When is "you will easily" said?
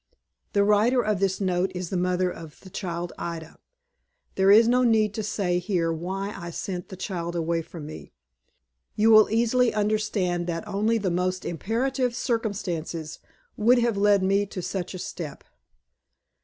8.95-9.75